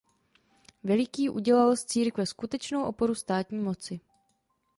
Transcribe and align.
Veliký 0.83 1.29
udělal 1.29 1.75
z 1.75 1.85
církve 1.85 2.25
skutečnou 2.25 2.83
oporu 2.83 3.15
státní 3.15 3.59
moci. 3.59 3.99